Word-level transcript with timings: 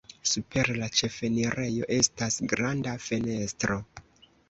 Super 0.29 0.69
la 0.77 0.87
ĉefenirejo 1.01 1.91
estas 1.99 2.41
granda 2.55 2.99
fenestro. 3.11 3.83